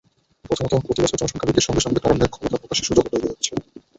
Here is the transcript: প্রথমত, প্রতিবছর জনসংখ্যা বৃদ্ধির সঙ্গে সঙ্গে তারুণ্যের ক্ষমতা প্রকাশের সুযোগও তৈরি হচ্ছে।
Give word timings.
প্রথমত, 0.45 0.73
প্রতিবছর 0.85 1.19
জনসংখ্যা 1.19 1.47
বৃদ্ধির 1.47 1.67
সঙ্গে 1.67 1.81
সঙ্গে 1.81 2.01
তারুণ্যের 2.01 2.31
ক্ষমতা 2.31 2.57
প্রকাশের 2.57 2.87
সুযোগও 2.87 3.11
তৈরি 3.13 3.27
হচ্ছে। 3.29 3.51